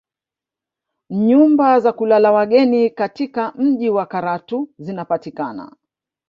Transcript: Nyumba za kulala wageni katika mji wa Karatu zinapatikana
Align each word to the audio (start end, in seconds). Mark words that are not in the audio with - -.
Nyumba 1.09 1.79
za 1.79 1.93
kulala 1.93 2.31
wageni 2.31 2.89
katika 2.89 3.51
mji 3.55 3.89
wa 3.89 4.05
Karatu 4.05 4.69
zinapatikana 4.77 5.75